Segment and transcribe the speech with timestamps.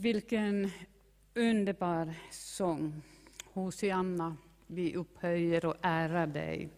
[0.00, 0.70] Vilken
[1.34, 3.02] underbar sång.
[3.52, 6.68] Hosianna, vi upphöjer och ärar dig,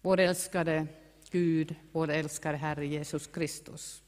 [0.00, 0.86] vår älskade
[1.30, 4.02] Gud, vår älskade Herre Jesus Kristus.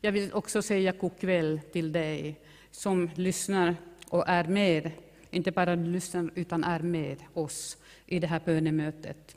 [0.00, 3.76] Jag vill också säga god kväll till dig som lyssnar
[4.08, 4.90] och är med,
[5.30, 7.76] inte bara lyssnar utan är med oss
[8.06, 9.36] i det här bönemötet.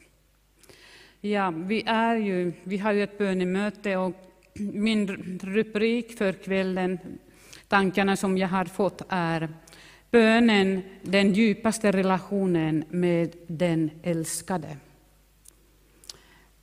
[1.20, 4.14] Ja, vi, är ju, vi har ju ett bönemöte och
[4.54, 5.08] min
[5.40, 7.00] rubrik för kvällen
[7.72, 9.50] tankarna som jag har fått är
[10.12, 14.78] bönen, den djupaste relationen med den älskade.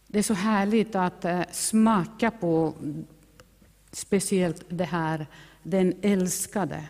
[0.07, 2.75] Det är så härligt att eh, smaka på
[3.93, 5.27] speciellt det här,
[5.63, 6.85] den älskade.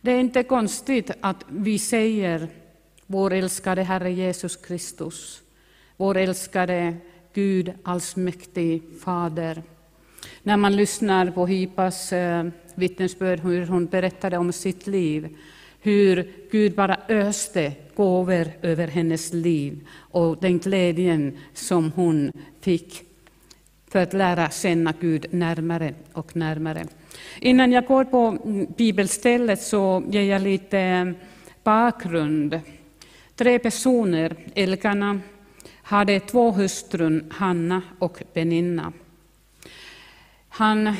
[0.00, 2.48] Det är inte konstigt att vi säger
[3.06, 5.42] vår älskade Herre Jesus Kristus,
[5.96, 6.96] vår älskade
[7.32, 9.62] Gud allsmäktig Fader.
[10.42, 15.36] När man lyssnar på Hipas eh, vittnesbörd, hur hon berättade om sitt liv,
[15.80, 23.02] hur Gud bara öste gåvor över hennes liv och den glädjen som hon fick
[23.90, 26.86] för att lära känna Gud närmare och närmare.
[27.40, 28.38] Innan jag går på
[28.76, 31.10] bibelstället så ger jag lite eh,
[31.64, 32.60] bakgrund.
[33.36, 35.20] Tre personer, Elkana,
[35.82, 38.92] hade två hustrun, Hanna och Beninna.
[40.60, 40.94] Han,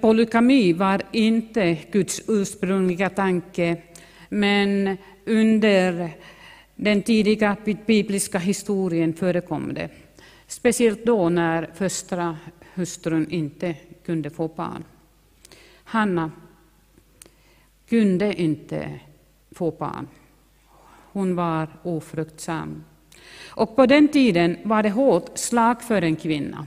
[0.00, 3.82] polygami var inte Guds ursprungliga tanke,
[4.28, 6.10] men under
[6.76, 9.88] den tidiga bibliska historien förekom det.
[10.46, 12.36] Speciellt då när första
[12.74, 13.74] hustrun inte
[14.06, 14.84] kunde få barn.
[15.84, 16.30] Hanna
[17.88, 19.00] kunde inte
[19.52, 20.08] få barn.
[21.12, 22.84] Hon var ofruktsam.
[23.48, 26.66] Och på den tiden var det hårt slag för en kvinna.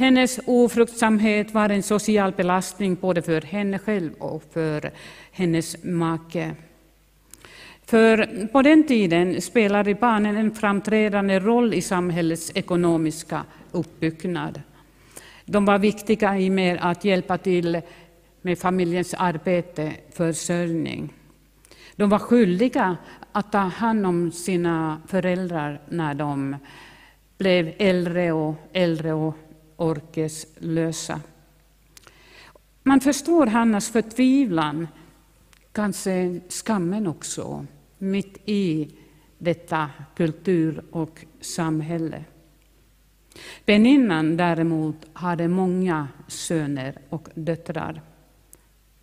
[0.00, 4.90] Hennes ofruktsamhet var en social belastning både för henne själv och för
[5.32, 6.54] hennes make.
[7.86, 14.62] För på den tiden spelade barnen en framträdande roll i samhällets ekonomiska uppbyggnad.
[15.44, 17.80] De var viktiga i med att hjälpa till
[18.42, 21.12] med familjens arbete, försörjning.
[21.96, 22.96] De var skyldiga
[23.32, 26.56] att ta hand om sina föräldrar när de
[27.38, 29.36] blev äldre och äldre och
[29.80, 31.20] orkeslösa.
[32.82, 34.88] Man förstår Hannas förtvivlan,
[35.72, 37.66] kanske skammen också,
[37.98, 38.88] mitt i
[39.38, 42.24] detta kultur och samhälle.
[43.66, 48.02] Beninnan däremot hade många söner och döttrar.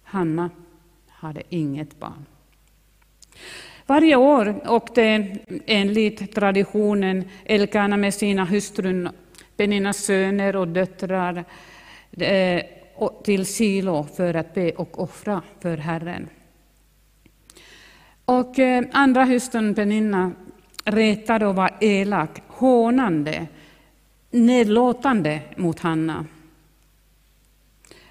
[0.04, 0.50] Hanna
[1.08, 2.26] hade inget barn.
[3.86, 5.04] Varje år åkte
[5.66, 9.10] enligt traditionen Elkana med sina hustrun
[9.58, 11.46] Peninnas söner och döttrar
[12.18, 12.64] eh,
[13.24, 16.30] till Silo för att be och offra för Herren.
[18.26, 20.32] Och eh, andra hustrun Peninna
[20.86, 23.48] retade och var elak, hånande,
[24.32, 26.26] nedlåtande mot Hanna.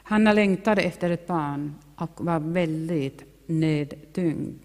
[0.02, 4.58] Hanna längtade efter ett barn och var väldigt nedtyngd.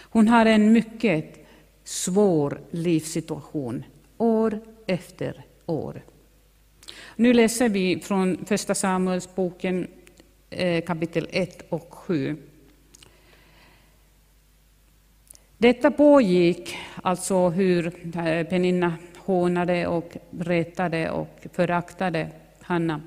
[0.00, 1.46] Hon har en mycket
[1.84, 3.84] svår livssituation,
[4.18, 6.02] år efter år.
[7.16, 9.86] Nu läser vi från Första Samuelsboken
[10.50, 12.36] eh, kapitel 1 och 7.
[15.58, 22.28] Detta pågick, alltså hur eh, Peninna hånade och retade och föraktade
[22.60, 23.00] Hanna.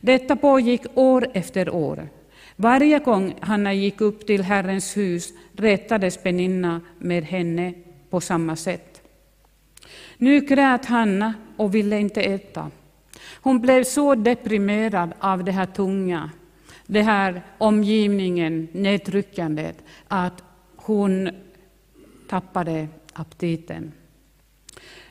[0.00, 2.08] Detta pågick år efter år.
[2.56, 7.74] Varje gång Hanna gick upp till Herrens hus retades Peninna med henne
[8.10, 8.87] på samma sätt.
[10.18, 12.70] Nu grät Hanna och ville inte äta.
[13.40, 16.30] Hon blev så deprimerad av det här tunga,
[16.86, 20.42] det här omgivningen, nedtryckandet, att
[20.76, 21.30] hon
[22.28, 23.92] tappade aptiten.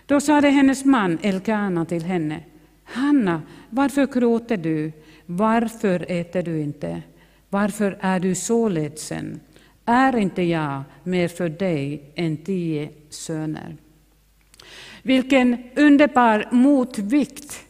[0.05, 2.43] Då sade hennes man Elkana till henne,
[2.83, 4.91] Hanna, varför gråter du?
[5.25, 7.01] Varför äter du inte?
[7.49, 9.39] Varför är du så ledsen?
[9.85, 13.77] Är inte jag mer för dig än tio söner?
[15.07, 17.65] Vilken underbar motvikt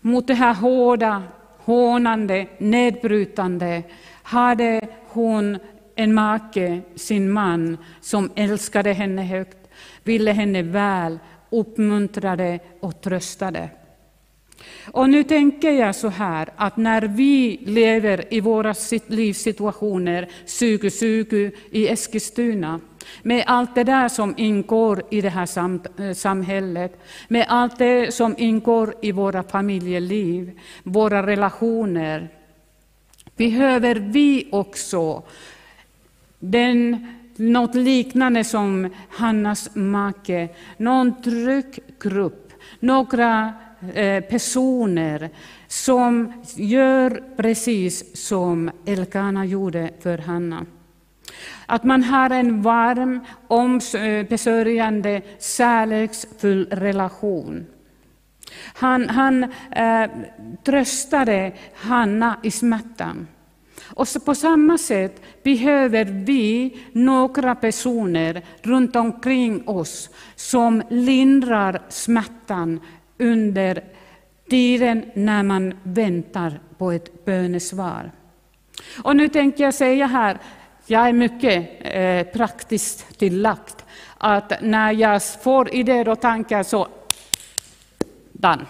[0.00, 1.22] mot det här hårda,
[1.58, 3.82] hånande, nedbrytande
[4.22, 5.58] hade hon
[5.94, 9.58] en make, sin man, som älskade henne högt,
[10.02, 11.18] ville henne väl,
[11.50, 13.68] uppmuntrade och tröstade.
[14.92, 18.74] Och nu tänker jag så här att när vi lever i våra
[19.06, 20.28] livssituationer,
[20.58, 22.80] 2020 i Eskilstuna,
[23.22, 28.14] med allt det där som ingår i det här sam eh, samhället, med allt det
[28.14, 32.28] som ingår i våra familjeliv, våra relationer,
[33.36, 35.22] behöver vi också
[36.38, 37.06] den,
[37.36, 43.52] något liknande som Hannas make, någon tryckgrupp, några
[43.94, 45.30] Eh, personer
[45.66, 50.66] som gör precis som Elkana gjorde för Hanna.
[51.66, 55.22] Att man har en varm, ombesörjande,
[55.56, 57.66] kärleksfull relation.
[58.74, 60.10] Han, han eh,
[60.64, 63.26] tröstade Hanna i smärtan.
[63.94, 72.80] Och på samma sätt behöver vi några personer runt omkring oss som lindrar smärtan
[73.22, 73.84] under
[74.50, 78.10] tiden när man väntar på ett bönesvar.
[79.02, 80.38] Och nu tänker jag säga här,
[80.86, 83.82] jag är mycket eh, praktiskt tillagd,
[84.18, 86.88] att när jag får idéer och tankar så
[88.32, 88.66] done.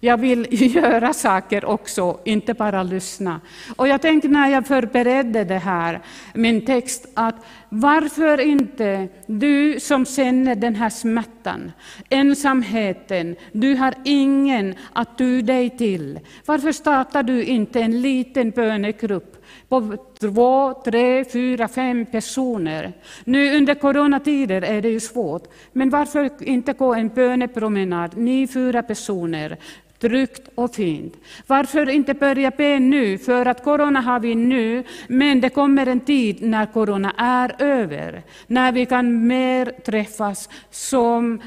[0.00, 3.40] Jag vill göra saker också, inte bara lyssna.
[3.76, 6.00] Och jag tänkte när jag förberedde det här,
[6.34, 7.34] min text, att
[7.68, 11.72] varför inte du som känner den här smärtan,
[12.08, 16.20] ensamheten, du har ingen att du dig till.
[16.46, 22.92] Varför startar du inte en liten bönegrupp på två, tre, fyra, fem personer.
[23.24, 25.42] Nu under coronatider är det ju svårt,
[25.72, 29.58] men varför inte gå en bönepromenad, ni fyra personer,
[29.98, 31.14] tryggt och fint.
[31.46, 33.18] Varför inte börja be nu?
[33.18, 38.22] För att corona har vi nu, men det kommer en tid när corona är över,
[38.46, 41.40] när vi kan mer träffas som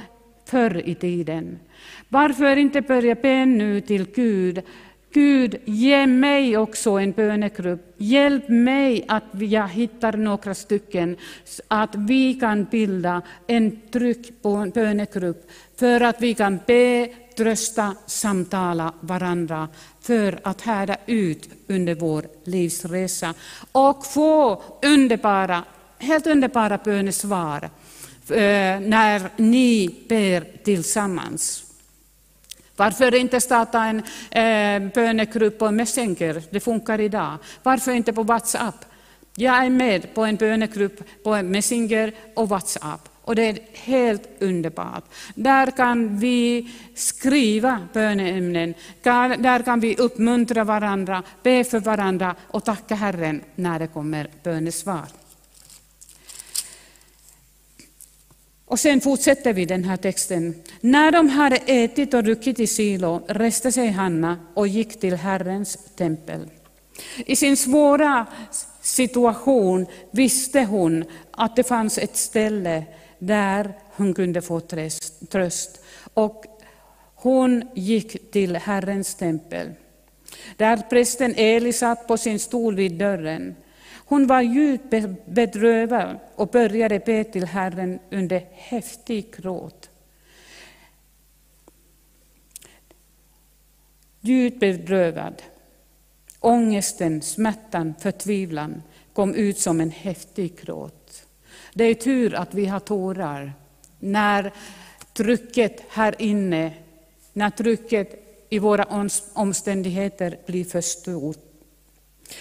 [0.45, 1.59] förr i tiden.
[2.09, 4.63] Varför inte börja be nu till Gud
[5.13, 7.95] Gud, ge mig också en bönegrupp.
[7.97, 14.33] Hjälp mig att jag hittar några stycken, så att vi kan bilda en trygg
[14.74, 19.68] bönegrupp, för att vi kan be, trösta, samtala varandra,
[20.01, 23.33] för att härda ut under vår livsresa
[23.72, 25.63] och få underbara,
[25.98, 27.69] helt underbara bönesvar
[28.30, 31.63] eh, när ni ber tillsammans.
[32.75, 34.00] Varför inte starta en
[34.31, 36.44] eh, bönegrupp på Messenger?
[36.50, 37.38] Det funkar idag.
[37.63, 38.86] Varför inte på WhatsApp?
[39.36, 43.10] Jag är med på en bönegrupp på Messenger och WhatsApp.
[43.31, 45.04] Och det är helt underbart.
[45.36, 48.74] Där kan vi skriva böneämnen,
[49.04, 55.06] där kan vi uppmuntra varandra, be för varandra och tacka Herren när det kommer bönesvar.
[58.66, 60.56] Och sen fortsätter vi den här texten.
[60.81, 65.78] När de hade ätit och druckit i Silo reste sig Hanna och gick till Herrens
[65.95, 66.50] tempel.
[67.25, 68.25] I sin svåra
[68.81, 72.83] situation visste hon att det fanns ett ställe
[73.21, 74.59] där hon kunde få
[75.29, 75.81] tröst.
[76.13, 76.45] Och
[77.15, 79.71] hon gick till Herrens tempel.
[80.57, 83.56] Där prästen Eli satt på sin stol vid dörren.
[83.94, 84.94] Hon var djupt
[85.25, 89.89] bedrövad och började be till Herren under häftig gråt.
[94.21, 95.41] Djupt bedrövad.
[96.39, 98.81] Ångesten, smärtan, förtvivlan
[99.13, 101.00] kom ut som en häftig gråt.
[101.73, 103.53] Det är tur att vi har tårar
[104.00, 104.53] när
[105.13, 106.73] trycket här inne,
[107.33, 111.38] när trycket i våra omständigheter blir för stort.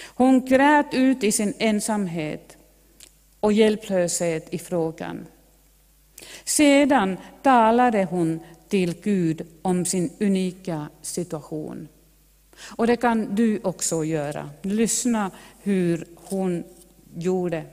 [0.06, 2.56] Hon grät ut i sin ensamhet
[3.40, 5.26] och hjälplöshet i frågan.
[6.44, 11.88] Sedan talade hon till Gud om sin unika situation.
[12.76, 14.50] Och det kan du också göra.
[14.62, 15.30] Lyssna
[15.62, 16.64] hur hon
[17.14, 17.64] gjorde.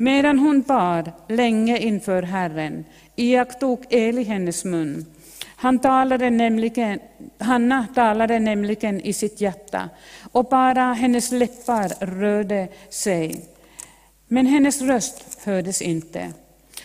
[0.00, 2.84] Medan hon bad länge inför Herren
[3.16, 5.06] iakttog Eli hennes mun
[5.60, 7.00] han talade nämligen,
[7.38, 9.88] Hanna talade nämligen i sitt hjärta
[10.32, 13.44] och bara hennes läppar rörde sig.
[14.28, 16.32] Men hennes röst hördes inte.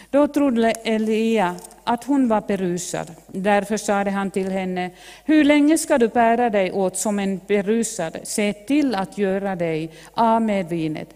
[0.09, 3.11] Då trodde Elia att hon var berusad.
[3.27, 4.91] Därför sade han till henne,
[5.25, 8.17] hur länge ska du bära dig åt som en berusad?
[8.23, 11.09] Se till att göra dig av med vinet.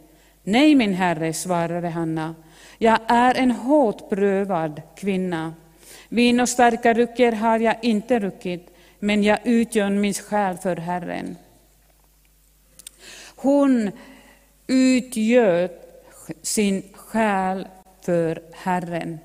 [0.48, 2.36] Nej, min herre, svarade Hanna,
[2.78, 5.54] jag är en hårt prövad kvinna.
[6.10, 11.36] Vin och starka drycker har jag inte druckit, men jag utgör min själ för Herren.
[13.36, 13.92] Hon
[14.68, 15.70] utgör
[16.42, 17.68] sin själ
[18.02, 19.20] för Herren.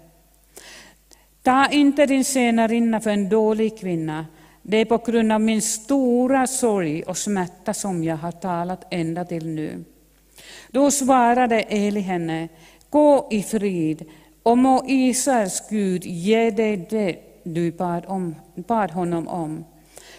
[1.42, 4.26] Ta inte din tjänarinna för en dålig kvinna.
[4.62, 9.24] Det är på grund av min stora sorg och smärta som jag har talat ända
[9.24, 9.84] till nu.
[10.72, 12.48] Då svarade Eli henne,
[12.90, 14.04] gå i frid,
[14.42, 19.64] och må Israels Gud ge dig det du bad, om, bad honom om.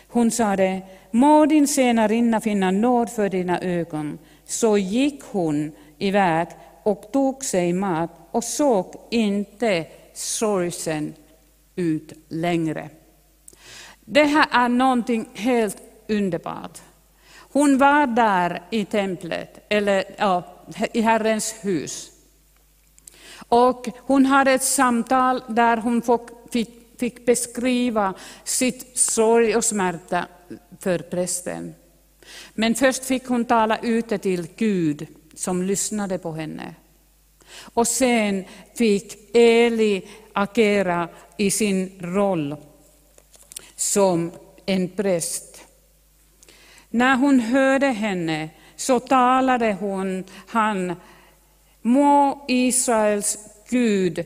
[0.07, 0.81] Hon sade,
[1.11, 4.17] må din tjänarinna finna nåd för dina ögon.
[4.45, 6.47] Så gick hon iväg
[6.83, 11.13] och tog sig mat och såg inte sorgsen
[11.75, 12.89] ut längre.
[14.05, 16.81] Det här är någonting helt underbart.
[17.53, 20.43] Hon var där i templet, eller ja,
[20.93, 22.11] i Herrens hus.
[23.47, 26.01] Och hon hade ett samtal där hon
[26.51, 26.69] fick,
[26.99, 30.27] fick beskriva sitt sorg och smärta
[30.79, 31.75] för prästen.
[32.53, 36.75] Men först fick hon tala ute till Gud som lyssnade på henne.
[37.73, 38.45] Och sen
[38.75, 42.55] fick Eli agera i sin roll
[43.75, 44.31] som
[44.65, 45.52] en präst.
[46.93, 50.95] När hon hörde henne så talade hon, han,
[51.81, 53.37] må Israels
[53.69, 54.25] Gud,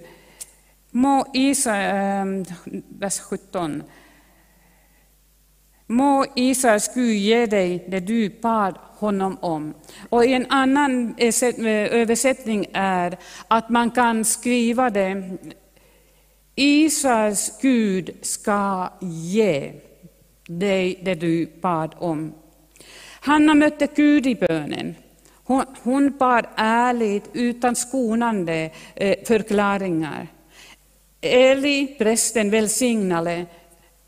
[0.92, 2.46] må Israel,
[2.90, 3.84] vers 17,
[5.88, 9.74] må Israels Gud ge dig det du bad honom om.
[10.10, 11.16] Och i en annan
[11.92, 15.38] översättning är att man kan skriva det,
[16.56, 19.74] Israels Gud ska ge
[20.48, 22.34] dig det du bad om.
[23.28, 24.96] Hanna mötte Gud i bönen.
[25.44, 30.28] Hon, hon bad ärligt utan skonande eh, förklaringar.
[31.22, 33.46] Eli, prästen, välsignade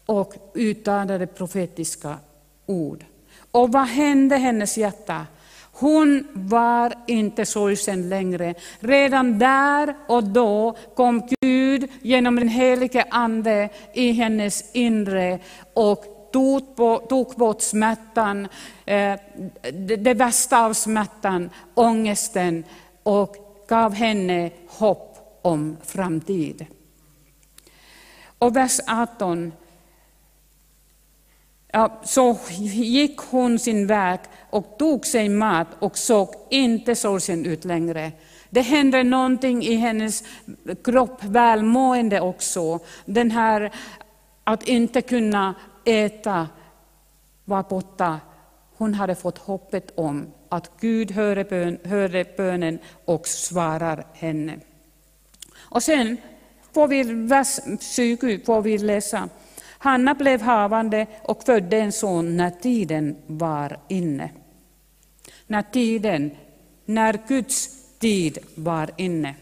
[0.06, 2.18] och uttalade profetiska
[2.66, 3.06] ord.
[3.52, 5.26] Och vad hände hennes hjärta?
[5.72, 8.54] Hon var inte sorgsen längre.
[8.80, 15.40] Redan där och då kom Gud genom den helige Ande i hennes inre
[15.74, 18.48] och tog bort smärtan,
[18.86, 19.20] eh,
[19.98, 22.64] det värsta av smärtan, ångesten
[23.04, 23.36] och
[23.68, 26.66] gav henne hopp om framtid.
[28.40, 29.52] Och vers 18
[31.72, 34.20] Ja, så gick hon sin väg
[34.50, 38.12] och tog sig mat och såg inte sorgsen ut längre.
[38.50, 40.24] Det hände någonting i hennes
[40.84, 42.80] kropp, välmående också.
[43.06, 43.72] Den här
[44.44, 45.56] att inte kunna
[45.90, 46.48] äta
[47.46, 48.20] var borta.
[48.78, 54.60] Hon hade fått hoppet om att Gud hörde, bön, hörde bönen och svarar henne.
[55.58, 56.18] Och sen
[56.74, 59.30] får vi vers 20 får vi läsa
[59.82, 64.32] Hanna blev havande och födde en son när tiden var inne.
[65.48, 66.32] När tiden,
[66.86, 67.70] när Guds
[68.00, 69.36] tid var inne.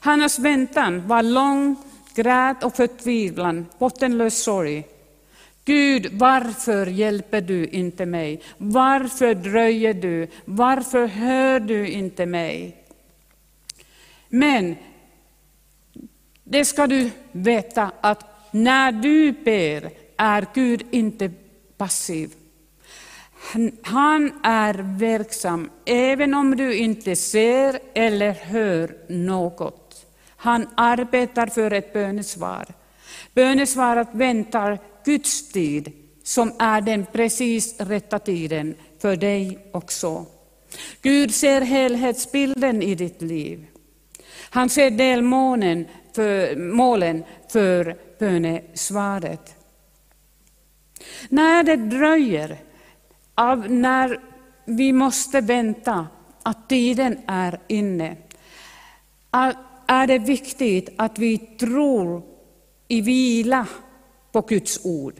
[0.00, 1.76] Hannas väntan var lång,
[2.14, 4.84] grät och förtvivlan, bottenlös sorg.
[5.64, 8.42] Gud, varför hjälper du inte mig?
[8.58, 10.28] Varför dröjer du?
[10.44, 12.76] Varför hör du inte mig?
[14.28, 14.76] Men
[16.44, 21.30] det ska du veta att när du ber är Gud inte
[21.76, 22.30] passiv.
[23.82, 30.06] Han är verksam även om du inte ser eller hör något.
[30.36, 32.66] Han arbetar för ett bönesvar.
[33.34, 35.92] Bönesvaret väntar Guds tid,
[36.24, 40.26] som är den precis rätta tiden för dig också.
[41.02, 43.66] Gud ser helhetsbilden i ditt liv.
[44.50, 49.54] Han ser delmålen för, målen för bönesvaret.
[51.28, 52.58] När det dröjer,
[53.34, 54.20] av när
[54.64, 56.06] vi måste vänta
[56.42, 58.16] att tiden är inne,
[59.86, 62.22] är det viktigt att vi tror
[62.90, 63.66] i vila
[64.32, 65.14] på Guds ord.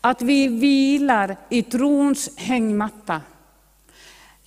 [0.00, 3.20] Att vi vilar i trons hängmatta.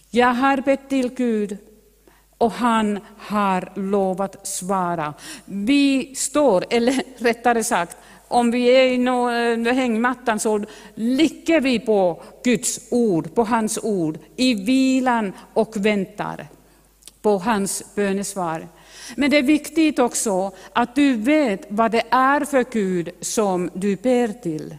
[0.10, 1.58] Jag har bett till Gud
[2.38, 5.14] och han har lovat svara.
[5.46, 10.66] Vi står, eller rättare sagt, om vi är i eh, hängmattan så
[10.96, 16.48] ligger vi på Guds ord, på hans ord, i vilan och väntar
[17.22, 18.68] på hans bönesvar.
[19.16, 23.96] Men det är viktigt också att du vet vad det är för Gud som du
[23.96, 24.76] ber till.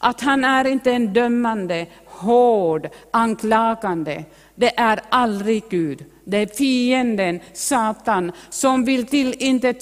[0.00, 4.24] Att han är inte en dömande, hård, anklagande.
[4.54, 6.04] Det är aldrig Gud.
[6.24, 9.34] Det är fienden, Satan, som vill till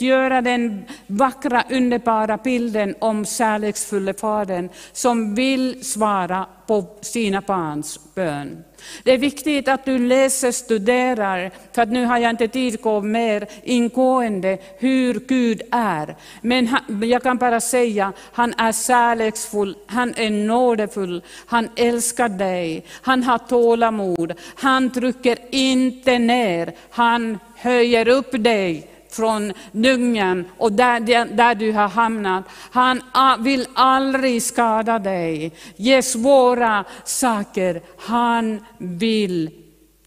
[0.02, 8.64] göra den vackra, underbara bilden om kärleksfulle Fadern, som vill svara på sina barns bön.
[9.02, 12.82] Det är viktigt att du läser, studerar, för att nu har jag inte tid att
[12.82, 16.16] gå mer ingående hur Gud är.
[16.40, 23.22] Men jag kan bara säga, han är kärleksfull, han är nådefull, han älskar dig, han
[23.22, 31.00] har tålamod, han trycker inte ner, han höjer upp dig från dungen och där,
[31.36, 32.44] där du har hamnat.
[32.70, 33.02] Han
[33.38, 37.82] vill aldrig skada dig, ge svåra saker.
[37.98, 39.50] Han vill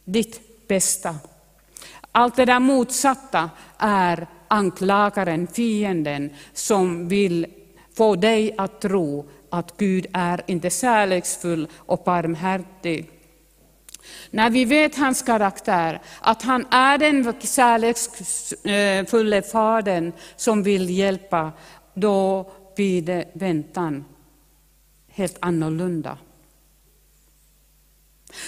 [0.06, 1.16] ditt bästa.
[2.12, 7.46] Allt det där motsatta är anklagaren, fienden, som vill
[7.98, 13.16] få dig att tro att Gud är inte kärleksfull och barmhärtig.
[14.32, 21.52] När vi vet hans karaktär, att han är den kärleksfulla fadern som vill hjälpa,
[21.94, 24.06] då blir det väntan
[25.08, 26.18] helt annorlunda.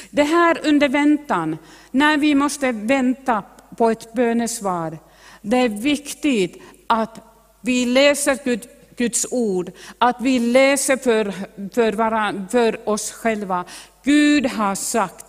[0.10, 1.58] Det här under väntan,
[1.92, 3.44] när vi måste vänta
[3.78, 4.98] på ett bönesvar,
[5.42, 7.20] det är viktigt att
[7.62, 11.34] vi läser Gud, Guds ord, att vi läser för,
[11.74, 13.66] för, varann, för oss själva.
[14.04, 15.29] Gud har sagt,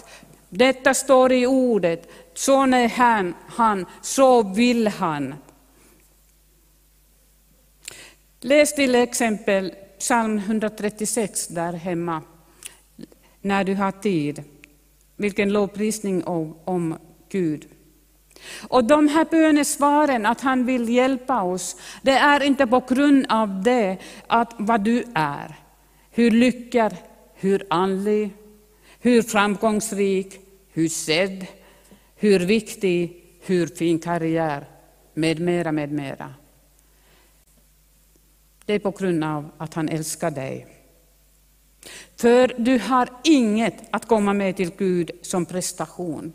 [0.51, 5.35] detta står i ordet, så är han, han, så vill han.
[8.41, 12.23] Läs till exempel psalm 136 där hemma,
[13.41, 14.45] när du har tid.
[15.17, 17.67] Vilken lovprisning om, om Gud.
[18.69, 23.63] Och de här bönesvaren, att han vill hjälpa oss, det är inte på grund av
[23.63, 25.55] det, att vad du är.
[26.11, 26.97] Hur lyckad,
[27.35, 28.31] hur andlig,
[29.01, 30.41] hur framgångsrik,
[30.73, 31.47] hur sedd,
[32.17, 34.65] hur viktig, hur fin karriär,
[35.15, 36.35] med mera, med mera.
[38.65, 40.67] Det är på grund av att han älskar dig.
[42.17, 46.33] För du har inget att komma med till Gud som prestation,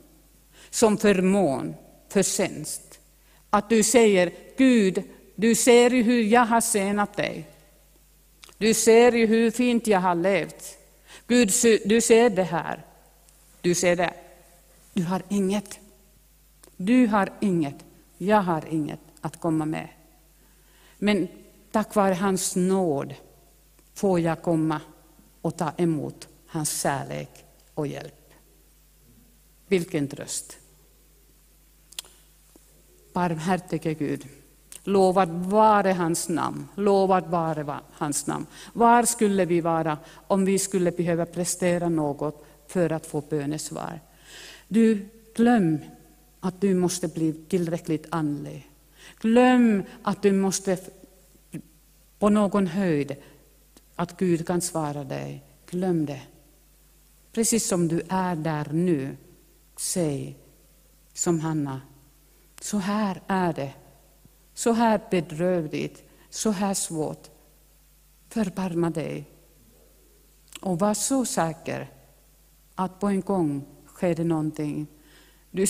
[0.69, 1.75] som förmån,
[2.09, 2.99] förtjänst.
[3.49, 5.03] Att du säger, Gud,
[5.35, 7.47] du ser ju hur jag har senat dig.
[8.57, 10.77] Du ser ju hur fint jag har levt.
[11.27, 11.51] Gud,
[11.85, 12.85] du ser det här.
[13.61, 14.13] Du ser det.
[14.93, 15.79] Du har inget.
[16.77, 17.75] Du har inget.
[18.17, 19.87] Jag har inget att komma med.
[20.97, 21.27] Men
[21.71, 23.13] tack vare hans nåd
[23.93, 24.81] får jag komma
[25.41, 28.33] och ta emot hans kärlek och hjälp.
[29.67, 30.57] Vilken tröst!
[33.13, 34.27] Barmhärtige Gud,
[34.85, 38.45] lovad vare hans namn, lovad vare hans namn.
[38.73, 43.99] Var skulle vi vara om vi skulle behöva prestera något för att få bönesvar?
[44.67, 45.79] Du, glöm
[46.39, 48.71] att du måste bli tillräckligt andlig.
[49.19, 50.77] Glöm att du måste
[52.19, 53.15] på någon höjd,
[53.95, 55.43] att Gud kan svara dig.
[55.69, 56.21] Glöm det.
[57.31, 59.17] Precis som du är där nu,
[59.77, 60.37] säg
[61.13, 61.81] som Hanna,
[62.61, 63.73] så här är det.
[64.55, 67.29] Så här bedrövligt, så här svårt.
[68.29, 69.31] Förbarma dig.
[70.61, 71.91] Och var så säker
[72.75, 74.87] att på en gång sker det någonting.
[75.51, 75.65] Du,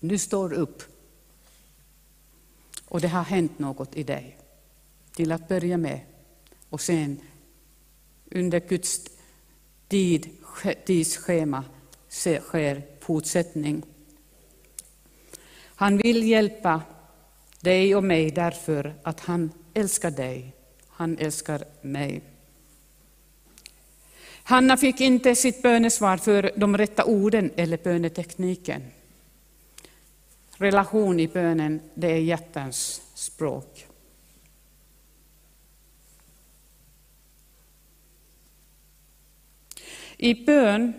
[0.00, 0.82] du står upp
[2.88, 4.38] och det har hänt något i dig
[5.14, 6.00] till att börja med.
[6.68, 7.20] Och sen
[8.30, 9.00] under Guds
[9.88, 10.30] tid,
[10.86, 11.64] tidsschema
[12.10, 13.82] sker fortsättning.
[15.76, 16.82] Han vill hjälpa
[17.64, 20.52] dig och mig därför att han älskar dig.
[20.88, 22.22] Han älskar mig.
[24.42, 28.82] Hanna fick inte sitt bönesvar för de rätta orden eller bönetekniken.
[30.56, 33.86] Relation i bönen, det är hjärtans språk.
[40.16, 40.92] I bön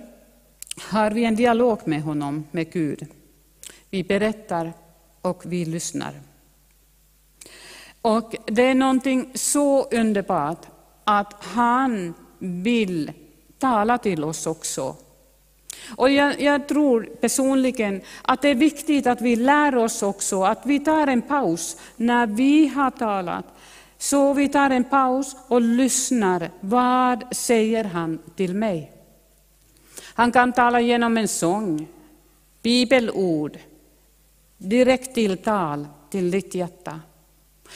[0.82, 3.08] har vi en dialog med honom, med Gud.
[3.90, 4.74] Vi berättar
[5.22, 6.14] och vi lyssnar.
[8.06, 10.66] Och det är någonting så underbart
[11.04, 13.12] att han vill
[13.60, 14.96] tala till oss också.
[15.96, 20.66] Och jag, jag, tror personligen att det är viktigt att vi lär oss också, att
[20.66, 23.46] vi tar en paus när vi har talat.
[23.98, 26.50] Så vi tar en paus och lyssnar.
[26.60, 28.92] Vad säger han till mig?
[30.14, 31.88] Han kan tala genom en sång,
[32.62, 33.58] bibelord,
[34.58, 37.00] direkt tilltal till ditt hjärta.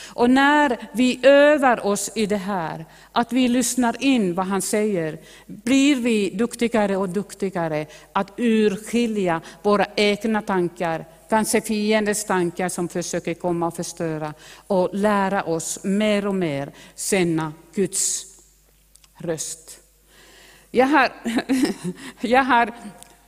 [0.07, 5.17] Och när vi övar oss i det här, att vi lyssnar in vad han säger,
[5.45, 13.33] blir vi duktigare och duktigare att urskilja våra egna tankar, kanske fiendens tankar som försöker
[13.33, 14.33] komma och förstöra,
[14.67, 18.25] och lära oss mer och mer känna Guds
[19.17, 19.79] röst.
[20.71, 21.09] Jag har,
[22.27, 22.73] jag har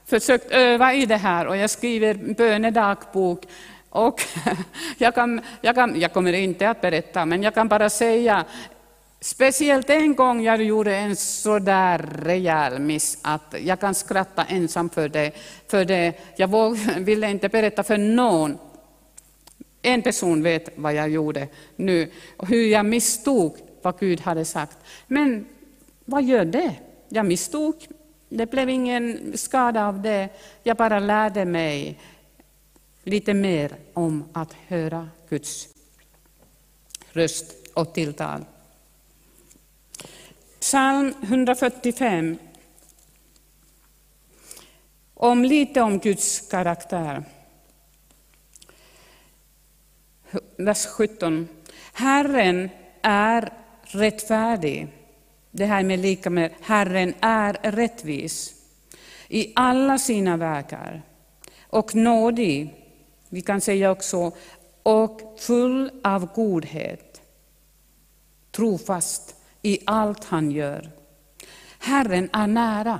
[0.05, 3.43] försökt öva i det här och jag skriver bönedagbok.
[3.91, 4.21] Och
[4.97, 8.45] jag, kan, jag, kan, jag kommer inte att berätta, men jag kan bara säga
[9.23, 15.09] Speciellt en gång jag gjorde en sådär rejäl miss att jag kan skratta ensam för
[15.09, 15.31] det.
[15.67, 16.13] För det.
[16.35, 18.57] Jag ville inte berätta för någon.
[19.81, 24.77] En person vet vad jag gjorde nu och hur jag misstog vad Gud hade sagt.
[25.07, 25.45] Men
[26.05, 26.75] vad gör det?
[27.09, 27.87] Jag misstog,
[28.29, 30.29] det blev ingen skada av det.
[30.63, 31.99] Jag bara lärde mig
[33.03, 35.69] lite mer om att höra Guds
[37.11, 38.45] röst och tilltal.
[40.59, 42.37] Psalm 145.
[45.13, 47.23] Om lite om Guds karaktär.
[50.57, 51.47] Vers 17.
[51.93, 52.69] Herren
[53.01, 54.87] är rättfärdig.
[55.51, 58.53] Det här med lika med Herren är rättvis
[59.27, 61.01] i alla sina vägar
[61.61, 62.80] och nådig.
[63.33, 64.31] Vi kan säga också
[64.83, 67.21] och full av godhet.
[68.51, 70.89] Trofast i allt han gör.
[71.79, 72.99] Herren är nära.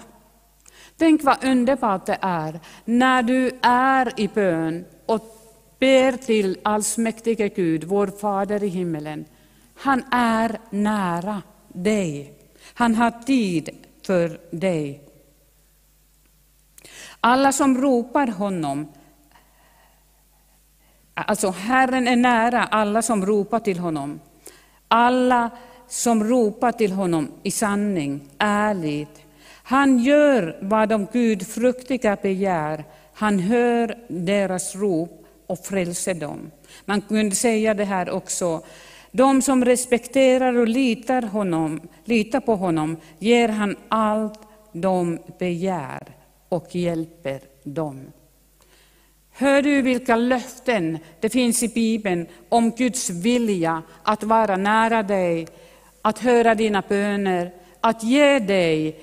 [0.97, 5.37] Tänk vad underbart det är när du är i bön och
[5.79, 9.25] ber till allsmäktige Gud, vår Fader i himmelen.
[9.75, 12.33] Han är nära dig.
[12.73, 13.69] Han har tid
[14.05, 15.01] för dig.
[17.19, 18.91] Alla som ropar honom,
[21.27, 24.19] alltså Herren är nära alla som ropar till honom.
[24.88, 25.49] Alla
[25.88, 29.21] som ropar till honom i sanning, ärligt.
[29.63, 32.86] Han gör vad de gudfruktiga begär.
[33.13, 36.51] Han hör deras rop och frälser dem.
[36.86, 38.62] Man kunde säga det här också.
[39.12, 44.39] De som respekterar och litar, honom, litar på honom ger han allt
[44.73, 46.15] de begär
[46.49, 48.05] och hjälper dem.
[49.31, 55.47] Hör du vilka löften det finns i Bibeln om Guds vilja att vara nära dig,
[56.01, 58.99] att höra dina böner, att ge dig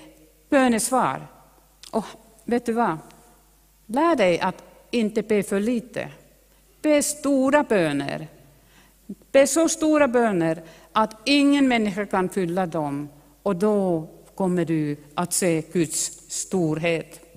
[0.49, 1.27] bönesvar.
[1.91, 2.05] Och
[2.45, 2.99] vet du vad?
[3.87, 6.09] Lär dig att inte be för lite.
[6.83, 8.29] Be stora böner.
[9.33, 10.63] Be så stora böner
[10.93, 13.09] att ingen människa kan fylla dem.
[13.43, 17.28] Och då kommer du att se Guds storhet.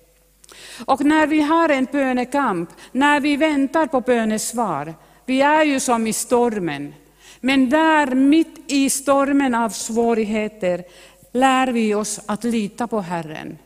[0.85, 4.93] Och när vi har en bönekamp, när vi väntar på bönesvar,
[5.25, 6.93] vi är ju som i stormen.
[7.39, 10.83] Men där, mitt i stormen av svårigheter,
[11.31, 13.57] lär vi oss att lita på Herren.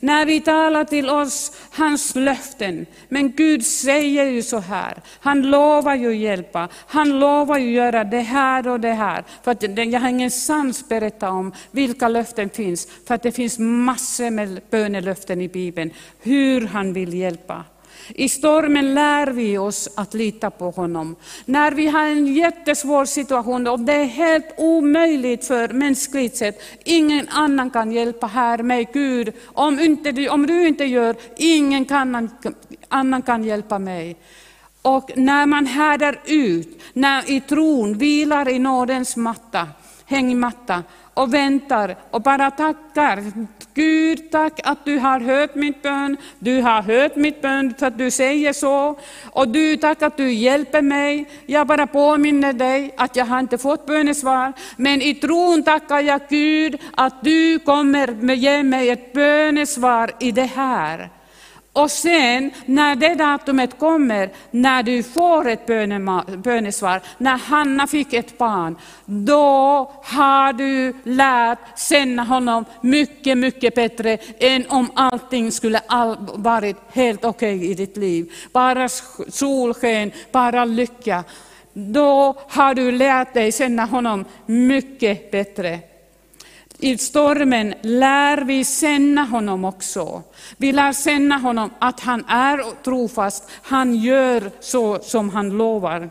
[0.00, 5.94] När vi talar till oss hans löften, men Gud säger ju så här, han lovar
[5.94, 9.24] ju hjälpa, han lovar ju göra det här och det här.
[9.42, 13.58] För att jag har ingen sans berätta om vilka löften finns, för att det finns
[13.58, 15.90] massor med bönelöften i Bibeln,
[16.22, 17.64] hur han vill hjälpa.
[18.08, 21.16] I stormen lär vi oss att lita på honom.
[21.44, 27.28] När vi har en jättesvår situation och det är helt omöjligt för mänskligt sett, ingen
[27.28, 29.32] annan kan hjälpa här mig, Gud.
[29.44, 32.30] Om, inte, om du inte gör, ingen kan,
[32.88, 34.16] annan kan hjälpa mig.
[34.82, 39.68] Och när man härdar ut, när i tron vilar i nådens matta,
[40.06, 40.82] hängmatta,
[41.14, 43.22] och väntar och bara tackar.
[43.74, 46.16] Gud, tack att du har hört mitt bön.
[46.38, 48.98] Du har hört mitt bön för att du säger så.
[49.24, 51.28] Och du, tack att du hjälper mig.
[51.46, 54.52] Jag bara påminner dig att jag har inte fått bönesvar.
[54.76, 60.50] Men i tron tackar jag Gud att du kommer ge mig ett bönesvar i det
[60.56, 61.10] här.
[61.74, 65.66] Och sen när det datumet kommer, när du får ett
[66.42, 74.18] bönesvar, när Hanna fick ett barn, då har du lärt känna honom mycket, mycket bättre
[74.38, 78.32] än om allting skulle all, varit helt okej okay i ditt liv.
[78.52, 78.88] Bara
[79.28, 81.24] solsken, bara lycka.
[81.72, 85.78] Då har du lärt dig känna honom mycket bättre.
[86.78, 90.22] I stormen lär vi känna honom också.
[90.56, 96.10] Vi lär känna honom att han är trofast, han gör så som han lovar.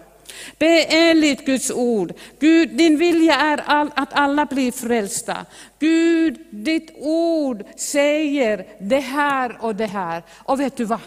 [0.58, 2.14] Be enligt Guds ord.
[2.40, 5.46] Gud, din vilja är all, att alla blir frälsta.
[5.80, 10.24] Gud, ditt ord säger det här och det här.
[10.38, 11.00] Och vet du vad?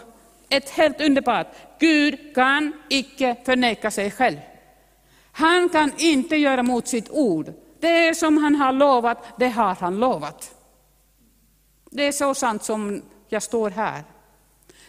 [0.49, 1.47] Ett helt underbart.
[1.79, 4.37] Gud kan icke förneka sig själv.
[5.33, 7.53] Han kan inte göra mot sitt ord.
[7.81, 10.55] Det som han har lovat, det har han lovat.
[11.91, 14.05] Det är så sant som jag står här.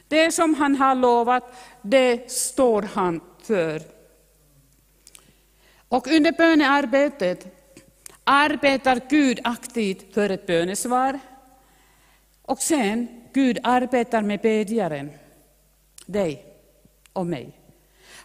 [0.08, 1.43] Det som han har lovat,
[1.82, 3.82] det står han för.
[5.89, 7.58] Och under bönearbetet
[8.23, 11.19] arbetar Gud aktivt för ett bönesvar.
[12.41, 15.12] Och sen, Gud arbetar med bedjaren,
[16.06, 16.45] dig
[17.13, 17.60] och mig.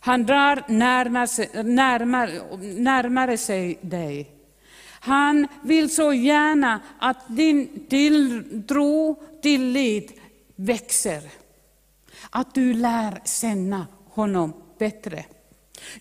[0.01, 4.41] Han drar närmare, närmare, närmare sig dig.
[5.04, 10.20] Han vill så gärna att din tilltro, tillit
[10.56, 11.22] växer.
[12.30, 15.24] Att du lär känna honom bättre.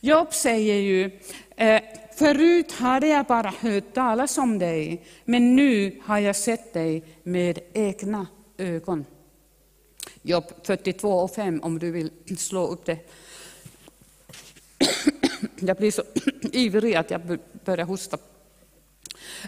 [0.02, 1.20] Jobb säger ju,
[1.56, 1.82] eh,
[2.16, 7.60] förut hade jag bara hört talas om dig, men nu har jag sett dig med
[7.74, 9.06] egna ögon.
[10.22, 12.98] Jobb 42 och 5 om du vill slå upp det.
[15.60, 16.04] Jag blir så
[16.54, 18.18] ivrig att jag börjar hosta.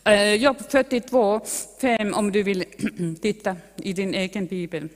[0.04, 1.42] Eh, Jobb 42,
[1.82, 2.64] 5 om du vill
[3.22, 4.90] titta i din egen bibel.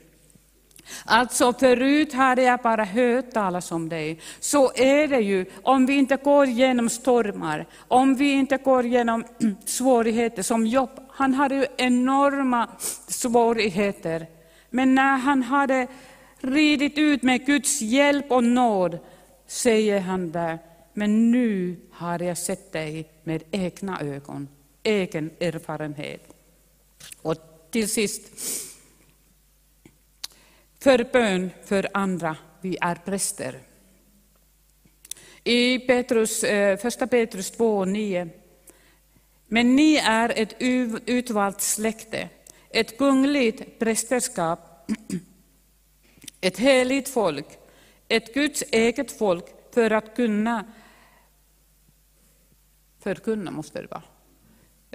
[1.04, 4.20] Alltså förut hade jag bara hört talas om dig.
[4.40, 9.24] Så är det ju om vi inte går genom stormar, om vi inte går genom
[9.64, 10.90] svårigheter som Jobb.
[11.10, 12.68] Han hade ju enorma
[13.06, 14.26] svårigheter.
[14.70, 15.86] Men när han hade
[16.40, 18.98] ridit ut med Guds hjälp och nåd,
[19.46, 20.58] säger han där,
[20.92, 24.48] men nu har jag sett dig med egna ögon,
[24.88, 26.34] egen erfarenhet.
[27.22, 27.36] Och
[27.70, 28.22] till sist,
[30.80, 33.60] för bön för andra, vi är präster.
[35.44, 38.28] I Petrus, eh, första Petrus 2, 9.
[39.46, 40.54] Men ni är ett
[41.06, 42.28] utvalt släkte,
[42.70, 44.90] ett kungligt prästerskap,
[46.40, 47.46] ett heligt folk,
[48.08, 50.64] ett Guds eget folk för att kunna
[53.00, 54.02] förkunna, måste det vara,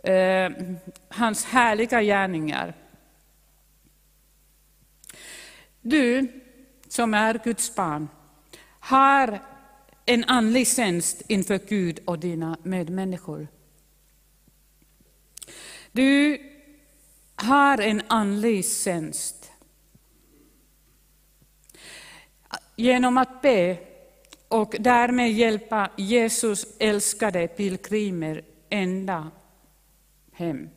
[0.04, 0.52] eh,
[1.10, 2.74] hans härliga gärningar.
[5.82, 6.28] Du
[6.88, 8.08] som är Guds barn
[8.80, 9.40] har
[10.06, 13.48] en andlig tjänst inför Gud och dina medmänniskor.
[15.92, 16.42] Du
[17.36, 19.52] har en andlig tjänst.
[22.76, 23.78] Genom att be
[24.48, 29.32] och därmed hjälpa Jesus älskade pilgrimer ända
[30.34, 30.70] hem.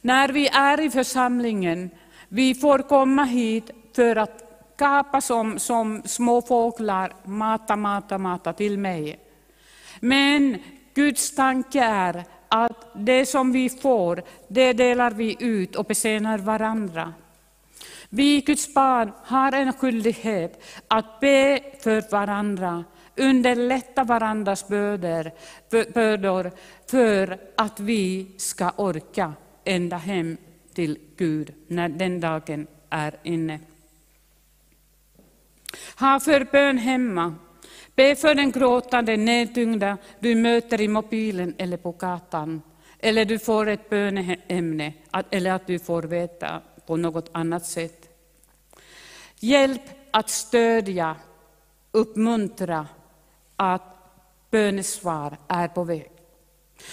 [0.00, 1.90] När vi är i församlingen,
[2.28, 8.78] vi får komma hit för att kapa som, som små fåglar, mata, mata, mata till
[8.78, 9.20] mig.
[10.00, 10.58] Men
[10.94, 17.14] Guds tanke är att det som vi får, det delar vi ut och betjänar varandra.
[18.08, 22.84] Vi Guds barn har en skyldighet att be för varandra,
[23.20, 26.50] underlätta varandras bördor
[26.86, 29.32] för att vi ska orka
[29.64, 30.36] ända hem
[30.74, 33.60] till Gud när den dagen är inne.
[35.98, 37.34] Ha för bön hemma.
[37.94, 42.62] Be för den gråtande, nedtyngda du möter i mobilen eller på gatan.
[42.98, 44.92] Eller du får ett böneämne,
[45.30, 48.08] eller att du får veta på något annat sätt.
[49.38, 51.16] Hjälp att stödja,
[51.92, 52.86] uppmuntra
[53.60, 53.82] att
[54.50, 56.10] bönesvar är på väg.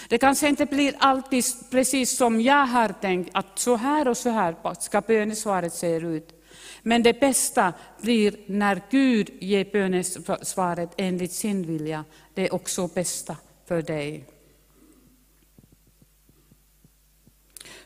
[0.10, 4.30] Det kanske inte blir alltid precis som jag har tänkt, att så här och så
[4.30, 6.34] här ska bönesvaret se ut.
[6.82, 12.06] Men det bästa blir när Gud ger bönesvaret enligt sin vilja.
[12.34, 14.26] Det är också bästa för dig.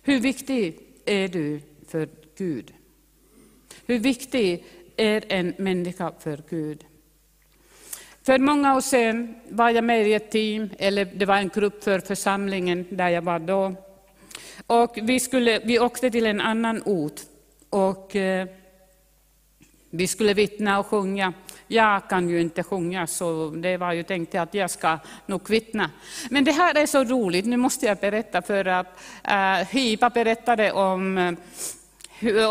[0.01, 2.73] Hur viktig är du för Gud?
[3.85, 4.63] Hur viktig
[4.95, 6.85] är en människa för Gud?
[8.25, 11.83] För många år sedan var jag med i ett team, eller det var en grupp
[11.83, 13.75] för församlingen där jag var då.
[14.67, 17.21] Och vi, skulle, vi åkte till en annan ort
[17.69, 18.47] och eh,
[19.89, 21.33] vi skulle vittna och sjunga.
[21.67, 25.89] Jag kan ju inte sjunga, så det var ju tänkt att jag ska nog vittna.
[26.29, 30.71] Men det här är så roligt, nu måste jag berätta för att eh, Hiva berättade
[30.71, 31.33] om eh,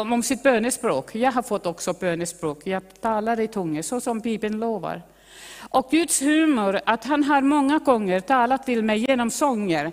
[0.00, 1.14] om sitt bönespråk.
[1.14, 2.66] Jag har fått också bönespråk.
[2.66, 5.02] Jag talar i tungor, så som Bibeln lovar.
[5.60, 9.92] Och Guds humor, att han har många gånger talat till mig genom sånger.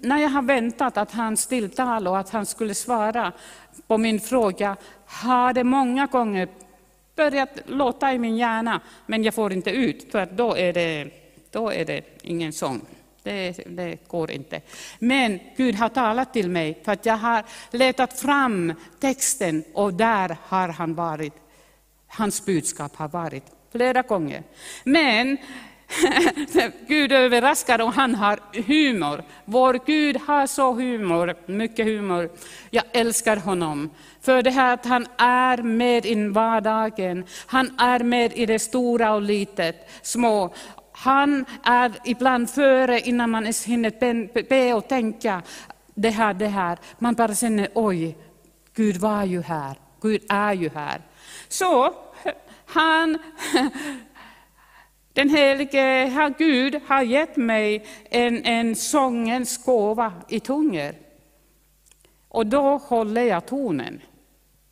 [0.00, 3.32] när jag har väntat att han stilltal och att han skulle svara
[3.86, 6.48] på min fråga, har det många gånger
[7.16, 11.10] börjat låta i min hjärna, men jag får inte ut, för då är det,
[11.50, 12.80] då är det ingen sång.
[13.22, 14.60] Det, det, går inte.
[14.98, 20.36] Men Gud har talat till mig för att jag har letat fram texten och där
[20.42, 21.34] har han varit.
[22.06, 24.42] Hans budskap har varit flera gånger.
[24.84, 25.38] Men
[26.86, 29.22] Gud överraskar och han har humor.
[29.44, 32.30] Vår Gud har så humor, mycket humor.
[32.70, 33.90] Jag älskar honom.
[34.20, 39.14] För det här att han är med i vardagen, han är med i det stora
[39.14, 40.54] och litet, små.
[40.92, 45.42] Han är ibland före innan man ens hinner be och tänka
[45.94, 46.78] det här, det här.
[46.98, 48.16] Man bara känner, oj,
[48.74, 51.00] Gud var ju här, Gud är ju här.
[51.48, 51.94] Så
[52.72, 53.18] han,
[55.12, 60.94] den helige Gud har gett mig en, en sångens gåva i tungor.
[62.28, 64.00] Och då håller jag tonen,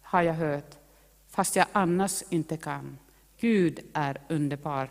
[0.02, 0.74] har jag hört,
[1.30, 2.98] fast jag annars inte kan.
[3.40, 4.88] Gud är underbar.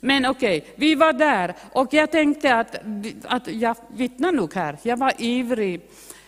[0.00, 2.76] Men okej, okay, vi var där och jag tänkte att,
[3.24, 4.78] att jag vittnar nog här.
[4.82, 5.80] Jag var ivrig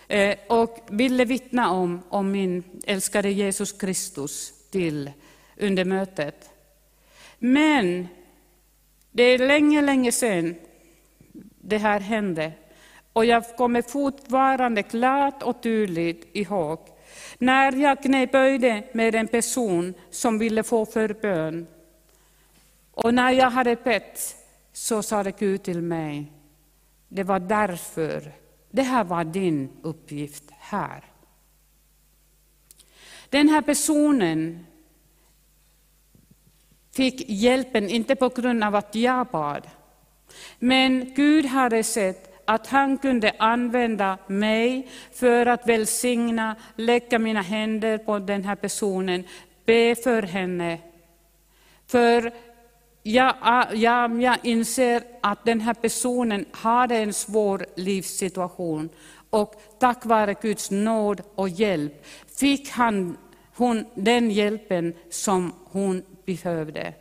[0.08, 5.10] eh, och ville vittna om, om min älskade Jesus Kristus till
[5.56, 6.50] under mötet.
[7.38, 8.08] Men
[9.10, 10.54] det är länge, länge sedan
[11.60, 12.52] det här hände.
[13.12, 16.78] Och jag kommer fortfarande klart och tydligt ihåg
[17.38, 21.66] när jag knäböjde med en person som ville få förbön.
[22.90, 24.36] Och när jag hade bett
[24.72, 26.32] så sa det Gud till mig,
[27.08, 28.32] det var därför,
[28.70, 31.04] det här var din uppgift här.
[33.28, 34.66] Den här personen
[36.96, 39.68] fick hjälpen, inte på grund av att jag bad,
[40.58, 47.98] men Gud hade sett att han kunde använda mig för att välsigna, lägga mina händer
[47.98, 49.24] på den här personen,
[49.66, 50.78] be för henne.
[51.86, 52.32] För
[53.02, 53.34] jag,
[53.72, 58.88] jag, jag inser att den här personen hade en svår livssituation
[59.30, 62.06] och tack vare Guds nåd och hjälp
[62.38, 63.16] fick han,
[63.56, 66.94] hon den hjälpen som hon behövde.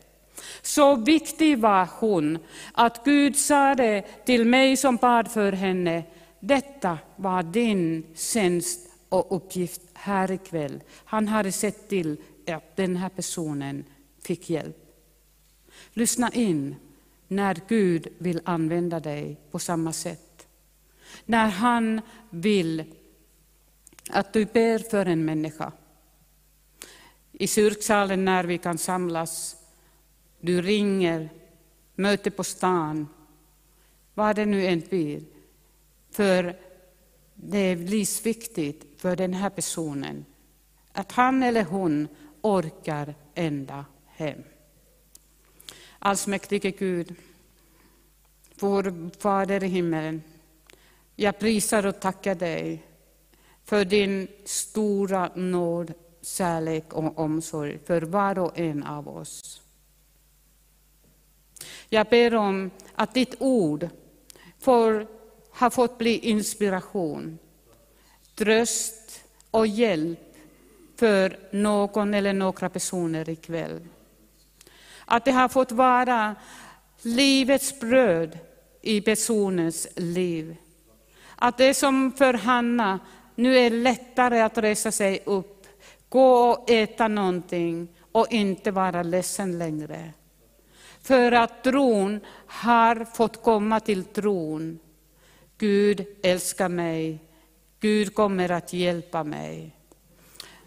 [0.62, 2.38] Så viktig var hon
[2.74, 6.04] att Gud sade till mig som bad för henne,
[6.40, 10.84] detta var din tjänst och uppgift här ikväll.
[11.06, 13.86] Han hade sett till att den här personen
[14.22, 14.78] fick hjälp.
[15.94, 16.76] Lyssna in
[17.28, 20.48] när Gud vill använda dig på samma sätt.
[21.26, 22.84] När han vill
[24.10, 25.72] att du ber för en människa.
[27.34, 29.56] I kyrksalen när vi kan samlas
[30.39, 31.30] du ringer,
[31.96, 33.08] möte på stan,
[34.13, 35.24] vad det nu än blir.
[36.12, 36.56] För
[37.36, 40.26] det är livsviktigt för den här personen
[40.91, 42.08] att han eller hon
[42.41, 44.43] orkar ända hem.
[46.00, 47.15] Allsmäktige Gud,
[48.60, 50.24] vår Fader i himmelen,
[51.15, 52.84] jag prisar och tackar dig
[53.63, 55.93] för din stora nåd,
[56.24, 59.62] kärlek och omsorg för var och en av oss.
[61.90, 63.90] Jag ber om att ditt ord
[64.60, 65.08] får,
[65.52, 67.40] har fått bli inspiration,
[68.36, 70.20] tröst och hjälp
[70.96, 73.88] för någon eller några personer ikväll.
[75.06, 76.36] Att det har fått vara
[77.02, 78.40] livets bröd
[78.82, 80.56] i personens liv.
[81.36, 83.00] Att det som för Hanna
[83.36, 85.53] nu är lättare att resa sig upp,
[86.13, 90.12] gå och äta någonting och inte vara ledsen längre.
[91.02, 94.80] För att tron har fått komma till tron.
[95.58, 97.19] Gud älskar mig.
[97.80, 99.76] Gud kommer att hjälpa mig.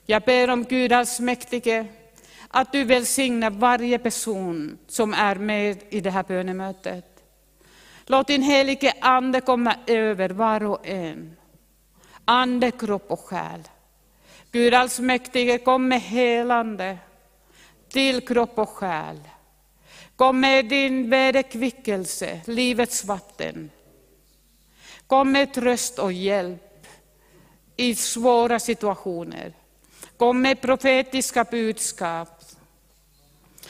[0.07, 1.87] Jag ber om Gud allsmäktige
[2.49, 7.25] att du välsignar varje person som är med i det här bönemötet.
[8.07, 11.37] Låt din helige Ande komma över var och en.
[12.25, 13.63] Ande, kropp och själ.
[14.57, 16.99] Gud allsmäktige, kom med helande
[17.89, 19.21] till kropp och själ.
[20.17, 23.71] Kom med din vederkvickelse, livets vatten.
[25.07, 26.87] Kom med tröst och hjälp
[27.77, 29.53] i svåra situationer.
[30.17, 32.29] Kom med profetiska budskap.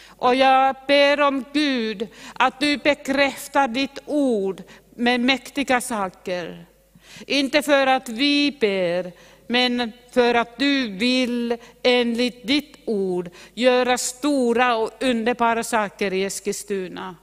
[0.06, 4.62] Och jag ber om Gud att du bekräftar ditt ord
[4.96, 6.66] med mäktiga saker.
[7.26, 9.12] Inte för att vi ber,
[9.46, 17.16] men för att du vill enligt ditt ord göra stora och underbara saker i Eskilstuna.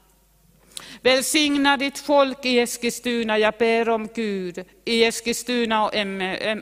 [1.01, 5.93] Välsigna ditt folk i Eskilstuna, jag ber om Gud, i Eskilstuna och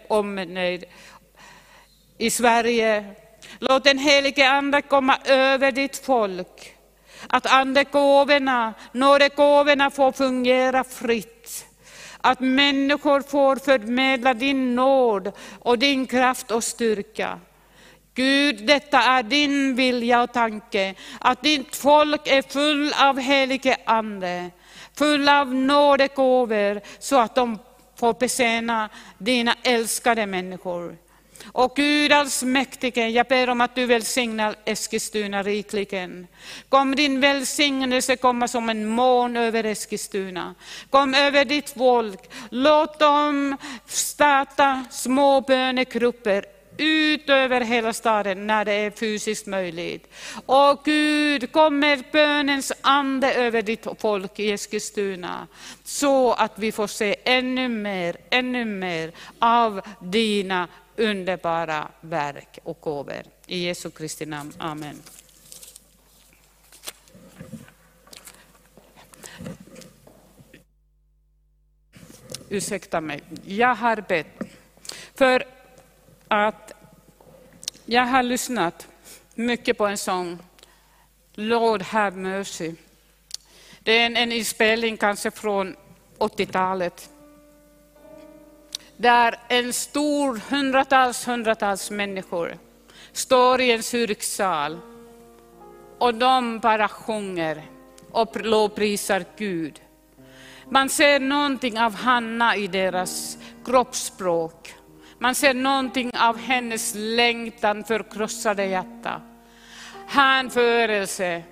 [0.07, 0.85] omnejd,
[2.17, 3.05] i Sverige.
[3.59, 6.75] Låt den helige Ande komma över ditt folk.
[7.27, 11.65] Att andegåvorna, nådegåvorna får fungera fritt
[12.21, 17.39] att människor får förmedla din nåd och din kraft och styrka.
[18.13, 24.49] Gud, detta är din vilja och tanke, att ditt folk är full av helige Ande,
[24.97, 27.59] full av nådegåvor, så att de
[27.95, 30.97] får betjäna dina älskade människor.
[31.45, 36.27] Och Gud allsmäktige, jag ber om att du välsignar Eskilstuna rikligen.
[36.69, 40.55] Kom din välsignelse komma som en mån över Eskilstuna.
[40.89, 42.19] Kom över ditt folk.
[42.49, 46.45] Låt dem starta små bönegrupper
[46.77, 50.07] ut över hela staden när det är fysiskt möjligt.
[50.45, 55.47] Och Gud, kom med bönens ande över ditt folk i Eskilstuna,
[55.83, 63.23] så att vi får se ännu mer, ännu mer av dina underbara verk och gåvor.
[63.47, 64.53] I Jesu Kristi namn.
[64.57, 65.01] Amen.
[72.49, 74.39] Ursäkta mig, jag har bett
[75.15, 75.43] för
[76.27, 76.73] att
[77.85, 78.87] jag har lyssnat
[79.35, 80.39] mycket på en sång,
[81.33, 82.75] Lord have mercy.
[83.79, 85.75] Det är en, inspelning kanske från
[86.17, 87.09] 80-talet.
[89.01, 92.57] Där en stor, hundratals, hundratals människor
[93.11, 94.79] står i en kyrksal
[95.97, 97.63] och de bara sjunger
[98.11, 99.81] och lovprisar Gud.
[100.69, 104.73] Man ser någonting av Hanna i deras kroppsspråk.
[105.19, 109.21] Man ser någonting av hennes längtan för krossade hjärta.
[110.07, 111.43] Hänförelse,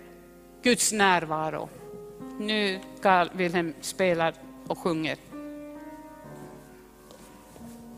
[0.63, 1.69] Guds närvaro.
[2.39, 4.33] Nu Carl Wilhelm spelar
[4.67, 5.28] och sjunger.